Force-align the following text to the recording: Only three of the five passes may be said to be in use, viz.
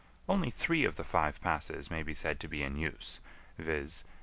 Only 0.27 0.49
three 0.49 0.83
of 0.83 0.95
the 0.95 1.03
five 1.03 1.39
passes 1.41 1.91
may 1.91 2.01
be 2.01 2.15
said 2.15 2.39
to 2.39 2.47
be 2.47 2.63
in 2.63 2.75
use, 2.75 3.19
viz. 3.59 4.03